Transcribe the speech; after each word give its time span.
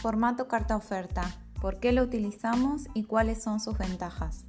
Formato 0.00 0.48
carta 0.48 0.76
oferta. 0.76 1.20
¿Por 1.60 1.78
qué 1.78 1.92
lo 1.92 2.02
utilizamos 2.02 2.84
y 2.94 3.04
cuáles 3.04 3.42
son 3.42 3.60
sus 3.60 3.76
ventajas? 3.76 4.46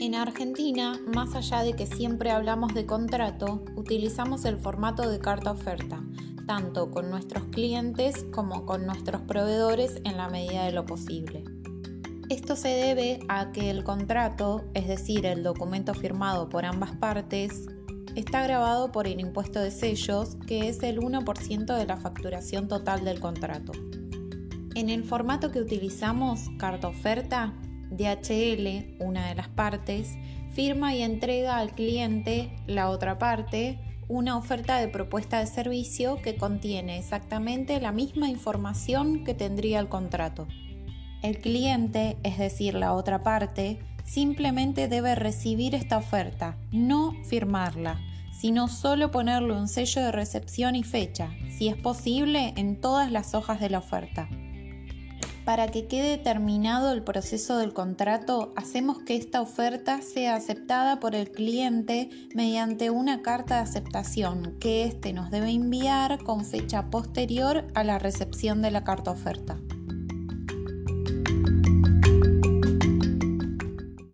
En 0.00 0.14
Argentina, 0.14 0.92
más 1.12 1.34
allá 1.34 1.64
de 1.64 1.74
que 1.74 1.88
siempre 1.88 2.30
hablamos 2.30 2.72
de 2.72 2.86
contrato, 2.86 3.64
utilizamos 3.74 4.44
el 4.44 4.56
formato 4.56 5.10
de 5.10 5.18
carta 5.18 5.50
oferta, 5.50 6.00
tanto 6.46 6.92
con 6.92 7.10
nuestros 7.10 7.46
clientes 7.46 8.24
como 8.32 8.64
con 8.64 8.86
nuestros 8.86 9.22
proveedores 9.22 10.00
en 10.04 10.16
la 10.16 10.28
medida 10.28 10.66
de 10.66 10.72
lo 10.72 10.86
posible. 10.86 11.42
Esto 12.30 12.54
se 12.54 12.68
debe 12.68 13.18
a 13.28 13.50
que 13.50 13.70
el 13.70 13.82
contrato, 13.82 14.64
es 14.74 14.86
decir, 14.86 15.26
el 15.26 15.42
documento 15.42 15.94
firmado 15.94 16.48
por 16.48 16.64
ambas 16.64 16.92
partes, 16.92 17.66
está 18.14 18.44
grabado 18.44 18.92
por 18.92 19.08
el 19.08 19.18
impuesto 19.18 19.58
de 19.58 19.72
sellos, 19.72 20.36
que 20.46 20.68
es 20.68 20.80
el 20.84 21.00
1% 21.00 21.76
de 21.76 21.86
la 21.86 21.96
facturación 21.96 22.68
total 22.68 23.04
del 23.04 23.18
contrato. 23.18 23.72
En 24.76 24.90
el 24.90 25.02
formato 25.02 25.50
que 25.50 25.58
utilizamos, 25.58 26.50
carta 26.56 26.86
oferta, 26.86 27.52
DHL, 27.90 29.02
una 29.04 29.26
de 29.26 29.34
las 29.34 29.48
partes, 29.48 30.14
firma 30.54 30.94
y 30.94 31.02
entrega 31.02 31.56
al 31.56 31.72
cliente, 31.72 32.56
la 32.68 32.90
otra 32.90 33.18
parte, 33.18 33.80
una 34.06 34.36
oferta 34.36 34.78
de 34.78 34.86
propuesta 34.86 35.40
de 35.40 35.48
servicio 35.48 36.22
que 36.22 36.36
contiene 36.36 36.96
exactamente 36.96 37.80
la 37.80 37.90
misma 37.90 38.28
información 38.28 39.24
que 39.24 39.34
tendría 39.34 39.80
el 39.80 39.88
contrato. 39.88 40.46
El 41.22 41.38
cliente, 41.38 42.16
es 42.22 42.38
decir, 42.38 42.74
la 42.74 42.94
otra 42.94 43.22
parte, 43.22 43.78
simplemente 44.04 44.88
debe 44.88 45.14
recibir 45.14 45.74
esta 45.74 45.98
oferta, 45.98 46.56
no 46.72 47.14
firmarla, 47.24 48.00
sino 48.32 48.68
solo 48.68 49.10
ponerle 49.10 49.52
un 49.52 49.68
sello 49.68 50.00
de 50.00 50.12
recepción 50.12 50.76
y 50.76 50.82
fecha, 50.82 51.30
si 51.50 51.68
es 51.68 51.76
posible, 51.76 52.54
en 52.56 52.80
todas 52.80 53.12
las 53.12 53.34
hojas 53.34 53.60
de 53.60 53.68
la 53.68 53.78
oferta. 53.78 54.28
Para 55.44 55.68
que 55.68 55.86
quede 55.88 56.16
terminado 56.16 56.92
el 56.92 57.02
proceso 57.02 57.58
del 57.58 57.72
contrato, 57.74 58.52
hacemos 58.56 58.98
que 59.00 59.16
esta 59.16 59.42
oferta 59.42 60.00
sea 60.00 60.36
aceptada 60.36 61.00
por 61.00 61.14
el 61.14 61.30
cliente 61.32 62.08
mediante 62.34 62.90
una 62.90 63.20
carta 63.20 63.56
de 63.56 63.62
aceptación 63.62 64.56
que 64.58 64.84
éste 64.84 65.12
nos 65.12 65.30
debe 65.30 65.50
enviar 65.50 66.22
con 66.24 66.44
fecha 66.44 66.88
posterior 66.88 67.66
a 67.74 67.84
la 67.84 67.98
recepción 67.98 68.62
de 68.62 68.70
la 68.70 68.84
carta 68.84 69.10
oferta. 69.10 69.58